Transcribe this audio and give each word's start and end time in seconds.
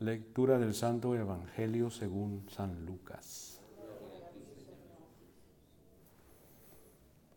Lectura 0.00 0.58
del 0.58 0.72
Santo 0.72 1.14
Evangelio 1.14 1.90
según 1.90 2.46
San 2.48 2.86
Lucas. 2.86 3.60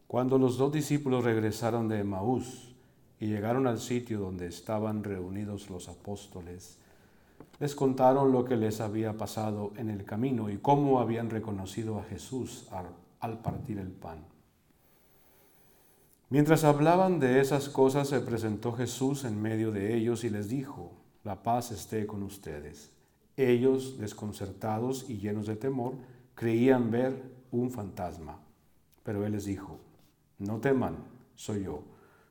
Cuando 0.07 0.37
los 0.37 0.57
dos 0.57 0.71
discípulos 0.71 1.25
regresaron 1.25 1.89
de 1.89 2.05
Maús 2.05 2.73
y 3.19 3.27
llegaron 3.27 3.67
al 3.67 3.79
sitio 3.79 4.17
donde 4.21 4.47
estaban 4.47 5.03
reunidos 5.03 5.69
los 5.69 5.89
apóstoles, 5.89 6.77
les 7.59 7.75
contaron 7.75 8.31
lo 8.31 8.45
que 8.45 8.55
les 8.55 8.79
había 8.79 9.17
pasado 9.17 9.73
en 9.75 9.89
el 9.89 10.05
camino 10.05 10.49
y 10.49 10.57
cómo 10.57 11.01
habían 11.01 11.29
reconocido 11.29 11.99
a 11.99 12.03
Jesús 12.03 12.69
al, 13.19 13.39
partir 13.39 13.77
el 13.77 13.91
pan. 13.91 14.23
Mientras 16.29 16.63
hablaban 16.63 17.19
de 17.19 17.41
esas 17.41 17.67
cosas, 17.67 18.07
se 18.07 18.21
presentó 18.21 18.71
Jesús 18.71 19.25
en 19.25 19.41
medio 19.41 19.73
de 19.73 19.97
ellos 19.97 20.23
y 20.23 20.29
les 20.29 20.47
dijo, 20.47 21.02
la 21.23 21.41
paz 21.41 21.71
esté 21.71 22.05
con 22.05 22.23
ustedes. 22.23 22.91
Ellos, 23.37 23.97
desconcertados 23.97 25.09
y 25.09 25.17
llenos 25.17 25.47
de 25.47 25.55
temor, 25.55 25.95
creían 26.35 26.91
ver 26.91 27.21
un 27.51 27.71
fantasma. 27.71 28.39
Pero 29.03 29.25
él 29.25 29.31
les 29.31 29.45
dijo, 29.45 29.79
no 30.39 30.59
teman, 30.59 30.97
soy 31.35 31.63
yo. 31.63 31.83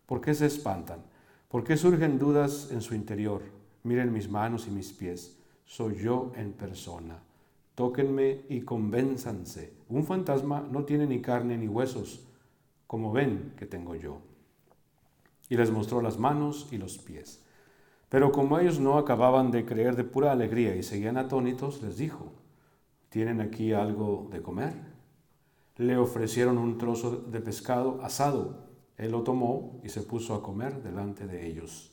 ¿Por 0.07 0.21
qué 0.21 0.35
se 0.35 0.47
espantan? 0.47 1.03
¿Por 1.49 1.65
qué 1.65 1.77
surgen 1.77 2.19
dudas 2.19 2.71
en 2.71 2.83
su 2.83 2.95
interior? 2.95 3.43
Miren 3.83 4.13
mis 4.13 4.29
manos 4.29 4.67
y 4.67 4.71
mis 4.71 4.93
pies. 4.93 5.39
Soy 5.65 5.97
yo 5.97 6.33
en 6.37 6.53
persona. 6.53 7.23
Tóquenme 7.75 8.43
y 8.49 8.61
convénzanse. 8.61 9.73
Un 9.89 10.05
fantasma 10.05 10.61
no 10.61 10.85
tiene 10.85 11.07
ni 11.07 11.23
carne 11.23 11.57
ni 11.57 11.67
huesos, 11.67 12.27
como 12.87 13.13
ven 13.13 13.55
que 13.57 13.67
tengo 13.67 13.95
yo. 13.95 14.19
Y 15.49 15.57
les 15.57 15.71
mostró 15.71 16.03
las 16.03 16.19
manos 16.19 16.69
y 16.71 16.77
los 16.77 16.99
pies. 16.99 17.43
Pero 18.13 18.31
como 18.31 18.59
ellos 18.59 18.79
no 18.79 18.99
acababan 18.99 19.51
de 19.51 19.65
creer 19.65 19.97
de 19.97 20.05
pura 20.05 20.33
alegría 20.33 20.77
y 20.77 20.83
seguían 20.83 21.17
atónitos, 21.17 21.81
les 21.81 21.97
dijo, 21.97 22.31
¿tienen 23.09 23.41
aquí 23.41 23.73
algo 23.73 24.29
de 24.31 24.43
comer? 24.43 24.75
Le 25.79 25.97
ofrecieron 25.97 26.59
un 26.59 26.77
trozo 26.77 27.17
de 27.17 27.41
pescado 27.41 28.01
asado. 28.03 28.67
Él 28.99 29.13
lo 29.13 29.23
tomó 29.23 29.81
y 29.83 29.89
se 29.89 30.03
puso 30.03 30.35
a 30.35 30.43
comer 30.43 30.83
delante 30.83 31.27
de 31.27 31.47
ellos. 31.47 31.91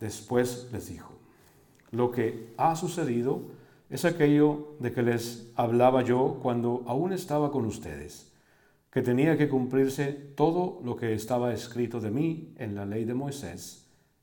Después 0.00 0.68
les 0.72 0.88
dijo, 0.88 1.12
lo 1.92 2.10
que 2.10 2.52
ha 2.56 2.74
sucedido 2.74 3.42
es 3.90 4.04
aquello 4.04 4.74
de 4.80 4.90
que 4.90 5.02
les 5.02 5.52
hablaba 5.54 6.02
yo 6.02 6.40
cuando 6.42 6.82
aún 6.88 7.12
estaba 7.12 7.52
con 7.52 7.64
ustedes, 7.64 8.32
que 8.90 9.02
tenía 9.02 9.38
que 9.38 9.48
cumplirse 9.48 10.06
todo 10.12 10.80
lo 10.82 10.96
que 10.96 11.14
estaba 11.14 11.54
escrito 11.54 12.00
de 12.00 12.10
mí 12.10 12.52
en 12.56 12.74
la 12.74 12.84
ley 12.84 13.04
de 13.04 13.14
Moisés 13.14 13.81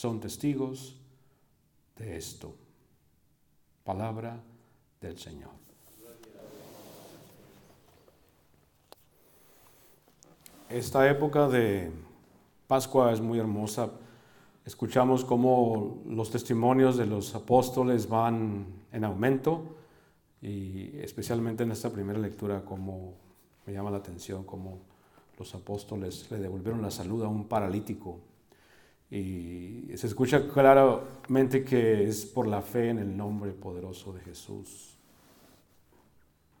son 0.00 0.18
testigos 0.18 0.96
de 1.98 2.16
esto. 2.16 2.54
Palabra 3.84 4.40
del 4.98 5.18
Señor. 5.18 5.50
Esta 10.70 11.06
época 11.10 11.48
de 11.48 11.92
Pascua 12.66 13.12
es 13.12 13.20
muy 13.20 13.38
hermosa. 13.38 13.90
Escuchamos 14.64 15.22
cómo 15.22 15.98
los 16.06 16.30
testimonios 16.30 16.96
de 16.96 17.04
los 17.04 17.34
apóstoles 17.34 18.08
van 18.08 18.64
en 18.92 19.04
aumento 19.04 19.76
y 20.40 20.96
especialmente 20.98 21.64
en 21.64 21.72
esta 21.72 21.90
primera 21.90 22.18
lectura 22.18 22.64
como 22.64 23.16
me 23.66 23.74
llama 23.74 23.90
la 23.90 23.98
atención 23.98 24.44
cómo 24.44 24.78
los 25.38 25.54
apóstoles 25.54 26.30
le 26.30 26.38
devolvieron 26.38 26.80
la 26.80 26.90
salud 26.90 27.22
a 27.22 27.28
un 27.28 27.44
paralítico 27.46 28.29
y 29.10 29.86
se 29.96 30.06
escucha 30.06 30.48
claramente 30.48 31.64
que 31.64 32.08
es 32.08 32.24
por 32.24 32.46
la 32.46 32.62
fe 32.62 32.90
en 32.90 32.98
el 32.98 33.16
nombre 33.16 33.52
poderoso 33.52 34.12
de 34.12 34.20
Jesús. 34.20 34.96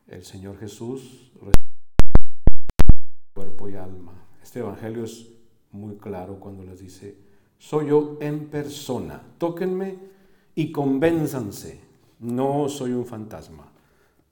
El 0.08 0.24
Señor 0.24 0.58
Jesús 0.58 1.30
cuerpo 3.40 3.70
y 3.70 3.74
alma. 3.74 4.12
Este 4.42 4.58
evangelio 4.58 5.04
es 5.04 5.26
muy 5.72 5.96
claro 5.96 6.38
cuando 6.38 6.62
les 6.62 6.80
dice, 6.80 7.16
soy 7.58 7.88
yo 7.88 8.18
en 8.20 8.48
persona, 8.48 9.22
tóquenme 9.38 9.98
y 10.54 10.72
convénzanse, 10.72 11.80
no 12.18 12.68
soy 12.68 12.92
un 12.92 13.06
fantasma. 13.06 13.72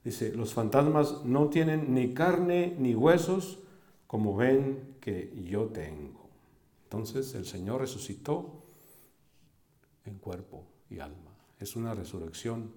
Dice, 0.05 0.35
los 0.35 0.53
fantasmas 0.53 1.25
no 1.25 1.49
tienen 1.49 1.95
ni 1.95 2.13
carne 2.13 2.75
ni 2.79 2.95
huesos 2.95 3.61
como 4.07 4.37
ven 4.37 4.97
que 5.01 5.33
yo 5.45 5.67
tengo. 5.67 6.28
Entonces 6.89 7.35
el 7.35 7.45
Señor 7.45 7.83
resucitó 7.83 8.63
en 10.07 10.19
cuerpo 10.19 10.65
y 10.89 11.01
alma. 11.01 11.37
Es 11.61 11.77
una 11.77 11.95
resurrección 11.95 12.73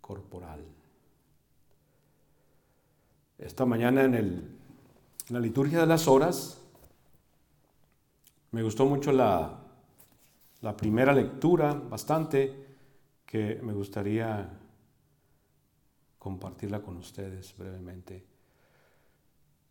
corporal. 0.00 0.64
Esta 3.36 3.66
mañana 3.66 4.04
en, 4.04 4.58
la 5.28 5.40
liturgia 5.40 5.80
de 5.80 5.86
las 5.86 6.08
horas 6.08 6.62
me 8.52 8.62
gustó 8.62 8.86
mucho 8.86 9.12
la, 9.12 9.60
la 10.62 10.74
primera 10.74 11.12
lectura, 11.12 11.74
bastante, 11.74 12.66
que 13.26 13.60
me 13.62 13.74
gustaría 13.74 14.58
compartirla 16.18 16.80
con 16.80 16.96
ustedes 16.96 17.54
brevemente 17.58 18.29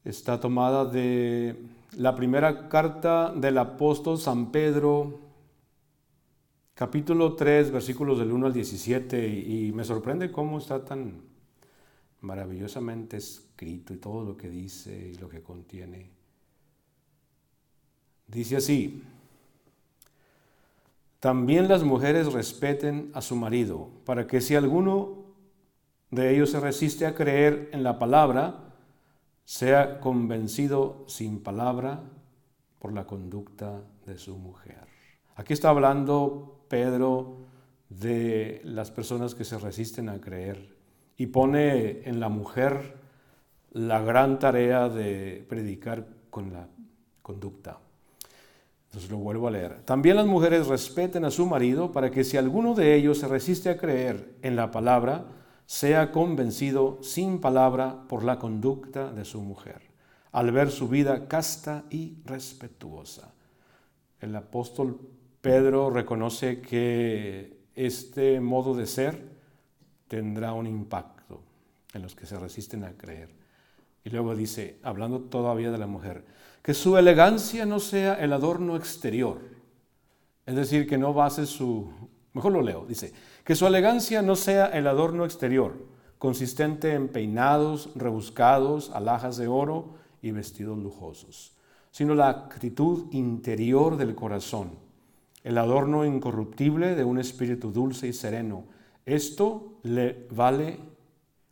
está 0.09 0.39
tomada 0.39 0.85
de 0.85 1.55
la 1.97 2.15
primera 2.15 2.67
carta 2.67 3.31
del 3.31 3.57
apóstol 3.59 4.17
San 4.17 4.51
Pedro, 4.51 5.19
capítulo 6.73 7.35
3, 7.35 7.71
versículos 7.71 8.17
del 8.17 8.31
1 8.31 8.47
al 8.47 8.53
17, 8.53 9.27
y 9.27 9.71
me 9.71 9.83
sorprende 9.83 10.31
cómo 10.31 10.57
está 10.57 10.83
tan 10.83 11.21
maravillosamente 12.21 13.17
escrito 13.17 13.93
y 13.93 13.97
todo 13.97 14.23
lo 14.23 14.35
que 14.35 14.49
dice 14.49 15.11
y 15.13 15.15
lo 15.15 15.29
que 15.29 15.43
contiene. 15.43 16.09
Dice 18.27 18.57
así, 18.57 19.03
también 21.19 21.67
las 21.67 21.83
mujeres 21.83 22.33
respeten 22.33 23.11
a 23.13 23.21
su 23.21 23.35
marido, 23.35 23.89
para 24.05 24.25
que 24.25 24.41
si 24.41 24.55
alguno 24.55 25.19
de 26.09 26.33
ellos 26.33 26.49
se 26.49 26.59
resiste 26.59 27.05
a 27.05 27.13
creer 27.13 27.69
en 27.73 27.83
la 27.83 27.99
palabra, 27.99 28.68
sea 29.49 29.99
convencido 29.99 31.05
sin 31.07 31.41
palabra 31.41 32.01
por 32.77 32.93
la 32.93 33.07
conducta 33.07 33.81
de 34.05 34.19
su 34.19 34.37
mujer. 34.37 34.85
Aquí 35.37 35.53
está 35.53 35.69
hablando 35.69 36.65
Pedro 36.67 37.47
de 37.89 38.61
las 38.63 38.91
personas 38.91 39.33
que 39.33 39.43
se 39.45 39.57
resisten 39.57 40.07
a 40.07 40.21
creer 40.21 40.75
y 41.17 41.25
pone 41.25 42.07
en 42.07 42.19
la 42.19 42.29
mujer 42.29 42.99
la 43.71 43.99
gran 44.01 44.37
tarea 44.37 44.87
de 44.87 45.43
predicar 45.49 46.05
con 46.29 46.53
la 46.53 46.67
conducta. 47.23 47.79
Entonces 48.85 49.09
lo 49.09 49.17
vuelvo 49.17 49.47
a 49.47 49.51
leer. 49.51 49.81
También 49.81 50.17
las 50.17 50.27
mujeres 50.27 50.67
respeten 50.67 51.25
a 51.25 51.31
su 51.31 51.47
marido 51.47 51.91
para 51.91 52.11
que 52.11 52.23
si 52.23 52.37
alguno 52.37 52.75
de 52.75 52.93
ellos 52.93 53.17
se 53.17 53.27
resiste 53.27 53.71
a 53.71 53.77
creer 53.77 54.35
en 54.43 54.55
la 54.55 54.69
palabra, 54.69 55.25
sea 55.69 56.11
convencido 56.11 56.97
sin 57.03 57.39
palabra 57.39 58.07
por 58.07 58.23
la 58.23 58.39
conducta 58.39 59.11
de 59.11 59.23
su 59.23 59.39
mujer, 59.39 59.83
al 60.31 60.51
ver 60.51 60.71
su 60.71 60.87
vida 60.87 61.27
casta 61.27 61.83
y 61.91 62.15
respetuosa. 62.25 63.35
El 64.19 64.35
apóstol 64.35 64.99
Pedro 65.41 65.91
reconoce 65.91 66.59
que 66.59 67.55
este 67.75 68.39
modo 68.39 68.73
de 68.73 68.87
ser 68.87 69.23
tendrá 70.07 70.53
un 70.53 70.65
impacto 70.65 71.39
en 71.93 72.01
los 72.01 72.15
que 72.15 72.25
se 72.25 72.39
resisten 72.39 72.83
a 72.83 72.93
creer. 72.93 73.29
Y 74.03 74.09
luego 74.09 74.35
dice, 74.35 74.79
hablando 74.81 75.19
todavía 75.19 75.69
de 75.69 75.77
la 75.77 75.85
mujer, 75.85 76.25
que 76.63 76.73
su 76.73 76.97
elegancia 76.97 77.67
no 77.67 77.79
sea 77.79 78.15
el 78.15 78.33
adorno 78.33 78.75
exterior, 78.75 79.39
es 80.47 80.55
decir, 80.55 80.87
que 80.87 80.97
no 80.97 81.13
base 81.13 81.45
su 81.45 81.91
Mejor 82.39 82.53
lo 82.53 82.61
leo. 82.61 82.85
Dice, 82.87 83.11
que 83.43 83.53
su 83.53 83.67
elegancia 83.67 84.21
no 84.21 84.37
sea 84.37 84.67
el 84.67 84.87
adorno 84.87 85.25
exterior, 85.25 85.73
consistente 86.17 86.93
en 86.93 87.09
peinados 87.09 87.89
rebuscados, 87.95 88.91
alhajas 88.91 89.35
de 89.35 89.49
oro 89.49 89.95
y 90.21 90.31
vestidos 90.31 90.77
lujosos, 90.77 91.51
sino 91.91 92.15
la 92.15 92.29
actitud 92.29 93.11
interior 93.11 93.97
del 93.97 94.15
corazón, 94.15 94.71
el 95.43 95.57
adorno 95.57 96.05
incorruptible 96.05 96.95
de 96.95 97.03
un 97.03 97.19
espíritu 97.19 97.73
dulce 97.73 98.07
y 98.07 98.13
sereno. 98.13 98.63
Esto 99.05 99.73
le 99.83 100.25
vale 100.31 100.79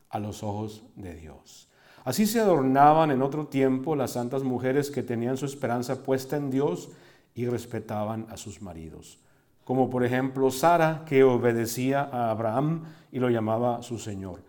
a 0.10 0.20
los 0.20 0.42
ojos 0.42 0.84
de 0.96 1.16
Dios. 1.16 1.68
Así 2.06 2.26
se 2.26 2.40
adornaban 2.40 3.12
en 3.12 3.22
otro 3.22 3.48
tiempo 3.48 3.94
las 3.98 4.12
santas 4.12 4.44
mujeres 4.44 4.90
que 4.90 5.04
tenían 5.04 5.36
su 5.36 5.48
esperanza 5.48 6.02
puesta 6.02 6.38
en 6.38 6.50
Dios 6.50 6.92
y 7.36 7.46
respetaban 7.46 8.26
a 8.30 8.38
sus 8.38 8.62
maridos. 8.62 9.20
Como 9.68 9.90
por 9.90 10.06
ejemplo 10.06 10.50
Sara, 10.50 11.04
que 11.06 11.26
obedecía 11.26 12.02
a 12.02 12.32
Abraham 12.32 12.86
y 13.12 13.20
lo 13.20 13.30
llamaba 13.30 13.84
su 13.84 14.00
Señor. 14.00 14.40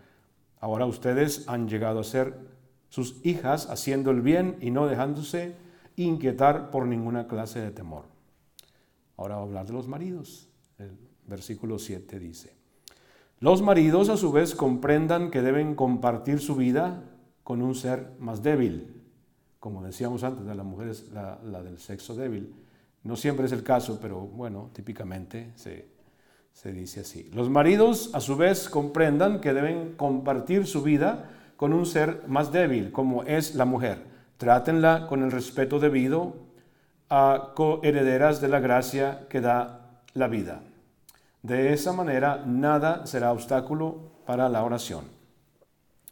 Ahora 0.61 0.85
ustedes 0.85 1.43
han 1.49 1.67
llegado 1.67 1.99
a 1.99 2.05
ser 2.05 2.39
sus 2.87 3.19
hijas 3.25 3.69
haciendo 3.69 4.11
el 4.11 4.21
bien 4.21 4.55
y 4.61 4.71
no 4.71 4.87
dejándose 4.87 5.57
inquietar 5.97 6.71
por 6.71 6.87
ninguna 6.87 7.27
clase 7.27 7.59
de 7.59 7.71
temor. 7.71 8.05
Ahora 9.17 9.35
a 9.35 9.41
hablar 9.41 9.65
de 9.67 9.73
los 9.73 9.89
maridos. 9.89 10.47
El 10.77 10.97
versículo 11.27 11.79
7 11.79 12.17
dice, 12.17 12.55
los 13.41 13.61
maridos 13.61 14.07
a 14.07 14.15
su 14.15 14.31
vez 14.31 14.55
comprendan 14.55 15.31
que 15.31 15.41
deben 15.41 15.75
compartir 15.75 16.39
su 16.39 16.55
vida 16.55 17.03
con 17.43 17.61
un 17.61 17.75
ser 17.75 18.13
más 18.19 18.41
débil. 18.41 19.01
Como 19.59 19.83
decíamos 19.83 20.23
antes, 20.23 20.45
de 20.45 20.55
la 20.55 20.63
mujer 20.63 20.87
es 20.87 21.11
la, 21.11 21.61
del 21.61 21.77
sexo 21.77 22.15
débil. 22.15 22.53
No 23.03 23.15
siempre 23.15 23.45
es 23.45 23.51
el 23.51 23.63
caso, 23.63 23.99
pero 24.01 24.19
bueno, 24.19 24.69
típicamente 24.73 25.51
se, 25.55 25.87
se 26.53 26.73
dice 26.73 27.01
así. 27.01 27.29
Los 27.33 27.49
maridos 27.49 28.11
a 28.13 28.19
su 28.19 28.35
vez 28.35 28.69
comprendan 28.69 29.39
que 29.39 29.53
deben 29.53 29.95
compartir 29.95 30.67
su 30.67 30.81
vida 30.81 31.29
con 31.55 31.73
un 31.73 31.85
ser 31.85 32.23
más 32.27 32.51
débil, 32.51 32.91
como 32.91 33.23
es 33.23 33.55
la 33.55 33.65
mujer. 33.65 34.03
Trátenla 34.37 35.07
con 35.07 35.23
el 35.23 35.31
respeto 35.31 35.79
debido 35.79 36.35
a 37.09 37.53
coherederas 37.55 38.39
de 38.39 38.47
la 38.47 38.59
gracia 38.59 39.27
que 39.29 39.41
da 39.41 40.01
la 40.13 40.27
vida. 40.27 40.61
De 41.41 41.73
esa 41.73 41.93
manera, 41.93 42.43
nada 42.45 43.05
será 43.05 43.31
obstáculo 43.31 44.11
para 44.25 44.49
la 44.49 44.63
oración. 44.63 45.05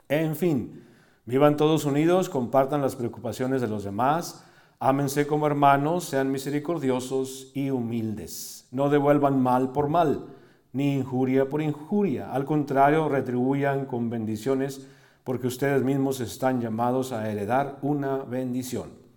En 0.10 0.36
fin, 0.36 0.86
vivan 1.26 1.58
todos 1.58 1.86
unidos, 1.86 2.30
compartan 2.30 2.82
las 2.82 2.96
preocupaciones 2.96 3.62
de 3.62 3.68
los 3.68 3.84
demás, 3.84 4.46
ámense 4.80 5.28
como 5.28 5.48
hermanos, 5.48 6.06
sean 6.06 6.32
misericordiosos 6.32 7.52
y 7.54 7.70
humildes. 7.70 8.68
No 8.72 8.90
devuelvan 8.90 9.42
mal 9.42 9.72
por 9.72 9.90
mal, 9.90 10.28
ni 10.74 10.96
injuria 10.96 11.50
por 11.50 11.62
injuria. 11.62 12.32
Al 12.32 12.46
contrario, 12.46 13.10
retribuyan 13.10 13.86
con 13.86 14.10
bendiciones 14.10 14.88
porque 15.24 15.48
ustedes 15.48 15.84
mismos 15.84 16.20
están 16.20 16.62
llamados 16.62 17.12
a 17.12 17.30
heredar 17.30 17.80
una 17.82 18.18
bendición. 18.18 19.08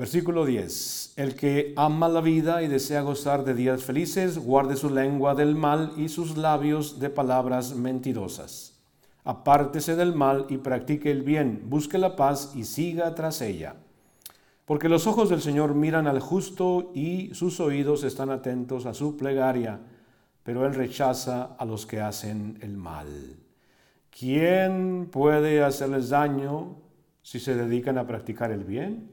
Versículo 0.00 0.46
10. 0.46 1.12
El 1.16 1.34
que 1.34 1.74
ama 1.76 2.08
la 2.08 2.22
vida 2.22 2.62
y 2.62 2.68
desea 2.68 3.02
gozar 3.02 3.44
de 3.44 3.52
días 3.52 3.82
felices, 3.82 4.38
guarde 4.38 4.76
su 4.76 4.88
lengua 4.88 5.34
del 5.34 5.54
mal 5.54 5.92
y 5.98 6.08
sus 6.08 6.38
labios 6.38 6.98
de 7.00 7.10
palabras 7.10 7.74
mentirosas. 7.74 8.80
Apártese 9.24 9.96
del 9.96 10.14
mal 10.14 10.46
y 10.48 10.56
practique 10.56 11.10
el 11.10 11.22
bien, 11.22 11.64
busque 11.66 11.98
la 11.98 12.16
paz 12.16 12.52
y 12.54 12.64
siga 12.64 13.14
tras 13.14 13.42
ella. 13.42 13.76
Porque 14.70 14.88
los 14.88 15.08
ojos 15.08 15.28
del 15.28 15.40
Señor 15.40 15.74
miran 15.74 16.06
al 16.06 16.20
justo 16.20 16.92
y 16.94 17.34
sus 17.34 17.58
oídos 17.58 18.04
están 18.04 18.30
atentos 18.30 18.86
a 18.86 18.94
su 18.94 19.16
plegaria, 19.16 19.80
pero 20.44 20.64
Él 20.64 20.74
rechaza 20.74 21.56
a 21.58 21.64
los 21.64 21.86
que 21.86 22.00
hacen 22.00 22.56
el 22.62 22.76
mal. 22.76 23.08
¿Quién 24.16 25.08
puede 25.10 25.64
hacerles 25.64 26.10
daño 26.10 26.76
si 27.20 27.40
se 27.40 27.56
dedican 27.56 27.98
a 27.98 28.06
practicar 28.06 28.52
el 28.52 28.62
bien? 28.62 29.10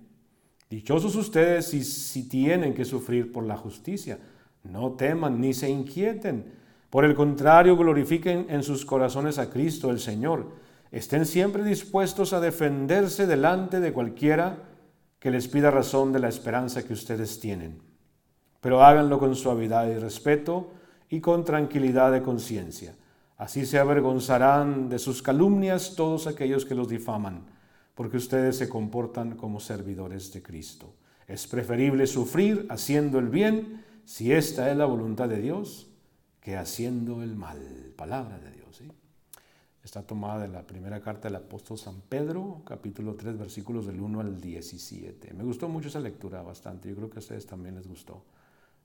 Dichosos 0.69 1.15
ustedes 1.15 1.65
si, 1.65 1.83
si 1.83 2.29
tienen 2.29 2.75
que 2.75 2.85
sufrir 2.85 3.31
por 3.31 3.43
la 3.43 3.57
justicia. 3.57 4.19
No 4.63 4.91
teman 4.91 5.41
ni 5.41 5.55
se 5.55 5.71
inquieten. 5.71 6.53
Por 6.91 7.03
el 7.03 7.15
contrario, 7.15 7.75
glorifiquen 7.75 8.45
en 8.49 8.61
sus 8.61 8.85
corazones 8.85 9.39
a 9.39 9.49
Cristo 9.49 9.89
el 9.89 9.99
Señor. 9.99 10.51
Estén 10.91 11.25
siempre 11.25 11.63
dispuestos 11.63 12.31
a 12.33 12.41
defenderse 12.41 13.25
delante 13.25 13.79
de 13.79 13.91
cualquiera 13.91 14.66
que 15.19 15.31
les 15.31 15.47
pida 15.47 15.71
razón 15.71 16.11
de 16.11 16.19
la 16.19 16.29
esperanza 16.29 16.85
que 16.85 16.93
ustedes 16.93 17.39
tienen. 17.39 17.81
Pero 18.61 18.83
háganlo 18.83 19.19
con 19.19 19.35
suavidad 19.35 19.87
y 19.87 19.97
respeto 19.97 20.71
y 21.09 21.21
con 21.21 21.45
tranquilidad 21.45 22.11
de 22.11 22.21
conciencia 22.21 22.93
Así 23.37 23.67
se 23.67 23.77
avergonzarán 23.77 24.89
de 24.89 24.97
sus 24.97 25.21
calumnias 25.21 25.93
todos 25.95 26.25
aquellos 26.25 26.65
que 26.65 26.73
los 26.73 26.89
difaman, 26.89 27.45
porque 27.93 28.17
ustedes 28.17 28.57
se 28.57 28.67
comportan 28.67 29.35
como 29.35 29.59
servidores 29.59 30.33
de 30.33 30.41
Cristo. 30.41 30.95
Es 31.27 31.45
preferible 31.45 32.07
sufrir 32.07 32.65
haciendo 32.69 33.19
el 33.19 33.29
bien, 33.29 33.83
si 34.05 34.31
esta 34.31 34.71
es 34.71 34.77
la 34.77 34.85
voluntad 34.85 35.29
de 35.29 35.39
Dios, 35.39 35.87
que 36.41 36.57
haciendo 36.57 37.21
el 37.21 37.35
mal. 37.35 37.93
Palabra 37.95 38.39
de 38.39 38.51
Dios. 38.51 38.81
Está 39.87 40.01
tomada 40.01 40.41
de 40.41 40.49
la 40.49 40.63
primera 40.63 40.99
carta 40.99 41.29
del 41.29 41.37
apóstol 41.37 41.77
San 41.77 42.01
Pedro, 42.01 42.61
capítulo 42.65 43.15
3, 43.15 43.37
versículos 43.37 43.87
del 43.87 44.01
1 44.01 44.19
al 44.19 44.41
17. 44.41 45.33
Me 45.33 45.45
gustó 45.45 45.69
mucho 45.69 45.87
esa 45.87 46.01
lectura, 46.01 46.41
bastante. 46.41 46.89
Yo 46.89 46.95
creo 46.97 47.09
que 47.09 47.19
a 47.19 47.19
ustedes 47.19 47.47
también 47.47 47.75
les 47.75 47.87
gustó. 47.87 48.21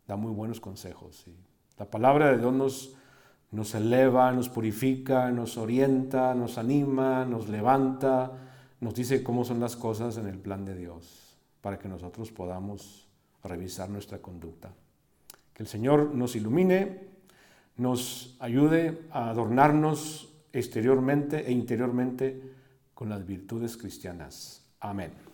Da 0.06 0.14
muy 0.14 0.30
buenos 0.30 0.60
consejos. 0.60 1.24
La 1.76 1.86
palabra 1.86 2.30
de 2.30 2.38
Dios 2.38 2.52
nos 2.52 2.94
nos 3.50 3.74
eleva, 3.74 4.30
nos 4.30 4.48
purifica, 4.48 5.32
nos 5.32 5.56
orienta, 5.56 6.36
nos 6.36 6.56
anima, 6.56 7.24
nos 7.24 7.48
levanta, 7.48 8.30
nos 8.78 8.94
dice 8.94 9.24
cómo 9.24 9.44
son 9.44 9.58
las 9.58 9.74
cosas 9.74 10.18
en 10.18 10.28
el 10.28 10.38
plan 10.38 10.64
de 10.64 10.76
Dios, 10.76 11.36
para 11.62 11.80
que 11.80 11.88
nosotros 11.88 12.30
podamos 12.30 13.08
revisar 13.42 13.90
nuestra 13.90 14.18
conducta. 14.18 14.72
Que 15.52 15.64
el 15.64 15.68
Señor 15.68 16.14
nos 16.14 16.36
ilumine, 16.36 17.08
nos 17.76 18.36
ayude 18.38 19.02
a 19.10 19.30
adornarnos 19.30 20.31
exteriormente 20.52 21.46
e 21.46 21.52
interiormente 21.52 22.42
con 22.94 23.08
las 23.08 23.26
virtudes 23.26 23.76
cristianas. 23.76 24.66
Amén. 24.80 25.31